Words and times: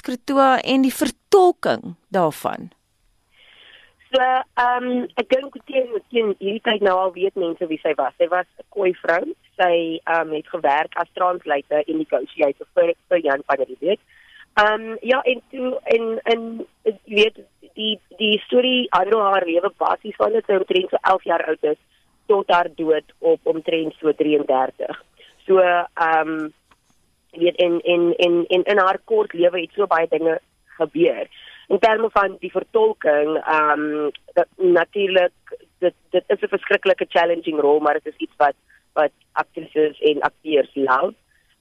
Kritoa 0.00 0.58
en 0.60 0.82
die 0.82 0.94
vertolking 0.94 1.94
daarvan. 2.08 2.70
So, 4.08 4.24
ehm 4.24 4.86
um, 4.86 5.02
ek 5.20 5.28
dink 5.28 5.56
teen 5.68 5.90
teen 6.08 6.30
hierdie 6.40 6.64
tyd 6.64 6.84
nou 6.84 6.94
al 6.96 7.12
weet 7.12 7.36
mense 7.36 7.66
wie 7.68 7.80
sy 7.82 7.92
was. 7.98 8.14
Sy 8.16 8.28
was 8.32 8.46
'n 8.56 8.64
koi 8.72 8.94
vrou. 9.02 9.24
Sy 9.60 10.00
ehm 10.00 10.28
um, 10.28 10.32
het 10.32 10.48
gewerk 10.48 10.96
as 10.96 11.12
translator 11.18 11.84
en 11.84 11.98
negotiator 11.98 12.66
vir 12.74 12.94
vir 13.08 13.20
Jan 13.26 13.44
van 13.46 13.60
der 13.60 13.74
Walt. 13.80 14.00
Ehm 14.62 14.96
ja, 15.02 15.20
en 15.22 15.42
toe 15.50 15.80
en 15.84 16.20
en 16.24 16.66
weet 17.04 17.36
die 17.74 18.00
die 18.16 18.38
storie 18.46 18.86
handel 18.90 19.20
haar 19.22 19.44
lewe 19.46 19.70
basies 19.76 20.16
van 20.16 20.32
dit 20.32 20.44
sy 20.46 20.56
omtrent 20.56 20.90
so 20.90 20.96
11 21.02 21.24
jaar 21.24 21.44
oud 21.52 21.64
is 21.72 21.80
tot 22.26 22.48
haar 22.48 22.68
dood 22.74 23.12
op 23.18 23.40
omtrent 23.52 23.94
so 24.00 24.12
33. 24.12 25.02
So 25.46 25.60
ehm 25.60 26.28
um, 26.28 26.52
weet 27.30 27.56
en 27.56 27.80
en 27.80 28.14
en 28.16 28.44
en 28.48 28.62
in 28.64 28.78
haar 28.78 28.98
kort 29.04 29.32
lewe 29.32 29.60
het 29.60 29.72
so 29.72 29.86
baie 29.86 30.08
dinge 30.08 30.40
gebeur 30.78 31.28
in 31.68 31.78
terme 31.78 32.08
van 32.10 32.36
die 32.40 32.50
vertolking, 32.50 33.36
ehm 33.44 33.80
um, 33.80 34.10
natuurlik 34.56 35.56
dit 35.78 35.94
dit 36.10 36.24
is 36.26 36.40
'n 36.40 36.54
verskriklike 36.56 37.06
challenging 37.08 37.60
rol, 37.60 37.80
maar 37.80 37.92
dit 37.92 38.06
is 38.06 38.16
iets 38.16 38.36
wat 38.36 38.54
wat 38.92 39.12
aktrises 39.32 40.00
en 40.00 40.20
akteurs 40.20 40.70
love. 40.74 41.14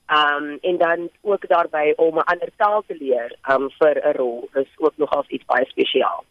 Ehm 0.05 0.43
um, 0.43 0.57
en 0.61 0.77
dan 0.77 1.09
ook 1.21 1.47
daarbey 1.47 1.93
om 1.95 2.15
'n 2.15 2.29
ander 2.31 2.49
taal 2.55 2.83
te 2.87 2.95
leer 2.99 3.35
um, 3.49 3.69
vir 3.79 3.95
'n 4.03 4.17
rol 4.17 4.49
is 4.53 4.71
ook 4.77 4.93
nogals 4.95 5.27
iets 5.27 5.45
baie 5.45 5.65
spesiaal. 5.65 6.23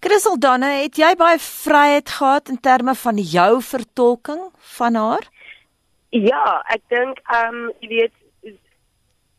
Christel 0.00 0.38
Danne, 0.38 0.70
het 0.82 0.96
jy 0.96 1.14
baie 1.16 1.38
vryheid 1.38 2.08
gehad 2.10 2.48
in 2.48 2.60
terme 2.60 2.94
van 2.94 3.16
jou 3.16 3.62
vertolking 3.62 4.40
van 4.56 4.94
haar? 4.94 5.24
Ja, 6.08 6.64
ek 6.66 6.82
dink 6.88 7.18
ehm 7.24 7.54
um, 7.54 7.72
jy 7.80 7.88
weet 7.88 8.12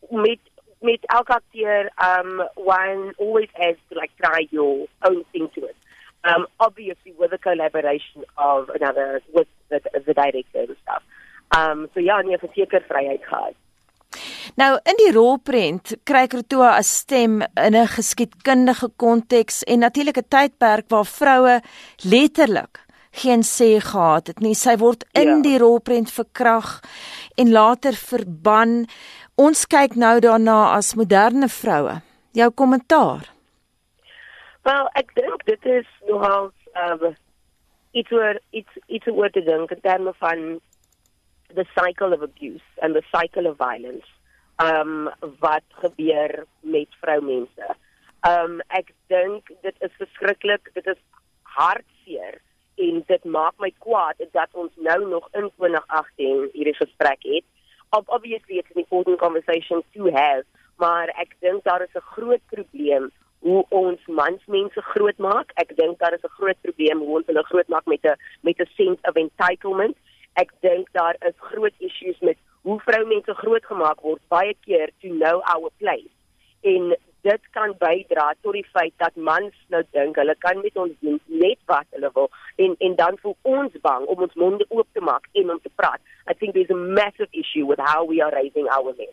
met 0.09 0.39
met 0.79 0.99
elke 1.05 1.33
acteur, 1.33 1.91
um, 1.97 2.43
one 2.55 3.13
always 3.17 3.49
has 3.53 3.75
to 3.89 3.95
like 3.95 4.11
try 4.21 4.47
your 4.51 4.87
own 5.01 5.23
thing 5.31 5.49
to 5.55 5.65
it. 5.65 5.75
Um, 6.23 6.47
obviously 6.59 7.13
with 7.17 7.31
the 7.31 7.37
collaboration 7.37 8.23
of 8.37 8.69
another, 8.69 9.21
with 9.33 9.47
the, 9.69 9.81
the 10.05 10.13
director 10.13 10.59
and 10.67 10.75
stuff. 10.81 11.03
Um, 11.57 11.87
so 11.93 11.99
ja, 11.99 12.21
nee, 12.21 12.37
verseker 12.37 12.83
vryheid 12.87 13.23
gehad. 13.25 13.55
Nou 14.57 14.73
in 14.89 14.97
die 14.97 15.11
rolprent 15.13 15.93
kry 16.07 16.25
Krotoa 16.27 16.77
'n 16.77 16.83
stem 16.83 17.41
in 17.41 17.75
'n 17.75 17.87
geskiedkundige 17.87 18.89
konteks 18.95 19.63
en 19.63 19.79
natuurlik 19.79 20.17
'n 20.17 20.27
tydperk 20.29 20.89
waar 20.89 21.05
vroue 21.05 21.61
letterlik 22.03 22.85
geen 23.11 23.43
sê 23.43 23.79
gehad 23.81 24.27
het 24.27 24.39
nie. 24.39 24.55
Sy 24.55 24.77
word 24.77 25.05
in 25.13 25.27
ja. 25.27 25.41
die 25.41 25.57
rolprent 25.57 26.11
verkrag 26.11 26.81
en 27.35 27.51
later 27.51 27.93
verban. 27.93 28.87
Ons 29.37 29.67
kyk 29.69 29.93
nou 30.01 30.15
daarna 30.17 30.73
as 30.73 30.95
moderne 30.97 31.45
vroue. 31.53 31.99
Jou 32.33 32.47
kommentaar. 32.57 33.27
Wel, 34.65 34.87
ek 34.97 35.11
dink 35.13 35.43
dit 35.45 35.67
is 35.69 35.89
nogal 36.09 36.47
uh 36.73 37.11
iets 37.93 38.15
oor 38.17 38.39
iets 38.49 38.79
iets 38.89 39.11
oor 39.13 39.29
te 39.35 39.43
dink 39.45 39.69
in 39.75 39.83
terme 39.83 40.13
van 40.23 40.41
the 41.53 41.65
cycle 41.75 42.17
of 42.17 42.23
abuse 42.25 42.65
and 42.81 42.97
the 42.97 43.03
cycle 43.13 43.45
of 43.51 43.59
violence. 43.61 44.09
Um 44.57 45.11
wat 45.45 45.65
gebeur 45.83 46.33
met 46.61 46.97
vroumense. 47.05 47.69
Um 48.25 48.57
ek 48.73 48.89
dink 49.13 49.53
dit 49.61 49.85
is 49.85 49.93
verskriklik, 50.01 50.73
dit 50.73 50.89
is 50.95 51.01
hartseer 51.59 52.41
en 52.87 53.05
dit 53.13 53.29
maak 53.37 53.53
my 53.61 53.69
kwaad 53.85 54.17
dat 54.33 54.49
ons 54.57 54.73
nou 54.89 54.97
nog 55.13 55.29
in 55.37 55.51
2018 55.61 56.49
hierdie 56.57 56.77
gesprek 56.81 57.21
het 57.35 57.45
obviously 57.89 58.57
it's 58.57 58.71
an 58.75 58.81
important 58.81 59.19
conversation 59.19 59.83
to 59.93 60.11
have, 60.13 60.45
maar 60.75 61.07
ek 61.07 61.35
dink 61.39 61.63
daar 61.63 61.81
is 61.81 61.95
'n 61.95 62.09
groot 62.15 62.41
probleem 62.51 63.11
hoe 63.39 63.65
ons 63.69 63.99
mansmense 64.05 64.81
groot 64.81 65.17
maak. 65.17 65.51
Ek 65.55 65.75
dink 65.75 65.99
daar 65.99 66.13
is 66.13 66.23
'n 66.23 66.37
groot 66.39 66.59
probleem 66.61 66.99
hoe 66.99 67.15
ons 67.17 67.25
hulle 67.25 67.43
groot 67.43 67.67
maak 67.67 67.85
met 67.85 68.03
'n 68.03 68.15
met 68.41 68.59
'n 68.59 68.69
sense 68.75 69.01
of 69.09 69.15
entitlement. 69.15 69.95
Ek 70.33 70.51
dink 70.59 70.87
daar 70.91 71.15
is 71.19 71.33
groot 71.37 71.73
issues 71.77 72.19
met 72.19 72.37
hoe 72.61 72.79
vroumense 72.79 73.33
grootgemaak 73.33 73.99
word 74.01 74.21
baie 74.27 74.55
keer 74.65 74.89
to 75.01 75.07
know 75.07 75.41
our 75.53 75.69
place. 75.77 76.13
En 76.61 76.95
dit 77.21 77.41
kan 77.51 77.73
bydra 77.79 78.33
tot 78.41 78.53
die 78.53 78.67
feit 78.71 78.93
dat 78.97 79.15
mans 79.15 79.55
nou 79.73 79.83
dink 79.91 80.15
hulle 80.15 80.35
kan 80.45 80.61
met 80.61 80.77
ons 80.83 80.93
doen 80.99 81.19
net 81.25 81.59
wat 81.71 81.87
hulle 81.95 82.11
wil 82.13 82.29
en 82.55 82.75
en 82.87 82.95
dan 82.95 83.17
voel 83.21 83.35
ons 83.41 83.73
bang 83.81 84.05
om 84.05 84.21
ons 84.27 84.37
monde 84.43 84.65
oop 84.69 84.87
te 84.93 85.03
maak 85.09 85.27
en 85.33 85.51
om 85.51 85.59
te 85.63 85.73
praat. 85.75 86.01
I 86.37 86.39
think 86.39 86.53
there's 86.53 86.69
a 86.69 86.75
massive 86.75 87.29
issue 87.33 87.65
with 87.65 87.79
how 87.79 88.05
we 88.05 88.21
are 88.21 88.31
raising 88.31 88.67
our 88.69 88.93
men. 88.93 89.09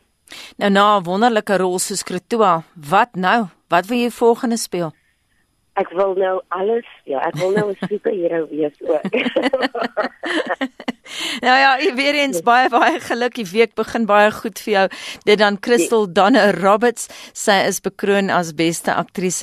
Nou 0.60 0.70
na 0.70 0.98
'n 0.98 1.04
wonderlike 1.04 1.56
rol 1.56 1.78
soos 1.78 2.02
Kretoa, 2.02 2.64
wat 2.74 3.16
nou? 3.16 3.48
Wat 3.68 3.86
wil 3.86 3.98
jy 3.98 4.10
volgende 4.10 4.56
speel? 4.56 4.92
Ek 5.74 5.88
wil 5.90 6.14
nou 6.14 6.42
alles, 6.48 6.86
ja, 7.04 7.18
ek 7.18 7.34
wil 7.40 7.50
nou 7.50 7.70
'n 7.70 7.76
superheld 7.90 8.50
wees 8.50 8.76
ook. 8.78 9.08
nou 11.46 11.58
ja, 11.64 11.94
weer 11.94 12.14
eens 12.14 12.42
baie 12.42 12.68
baie 12.68 13.00
geluk. 13.00 13.34
Die 13.34 13.50
week 13.50 13.74
begin 13.74 14.06
baie 14.06 14.30
goed 14.30 14.58
vir 14.58 14.72
jou. 14.72 14.86
Dit 15.24 15.38
dan 15.38 15.58
Crystal 15.58 16.06
Danne 16.12 16.52
Roberts, 16.52 17.08
sy 17.32 17.58
is 17.66 17.80
bekroon 17.80 18.30
as 18.30 18.54
beste 18.54 18.94
aktrise 18.94 19.42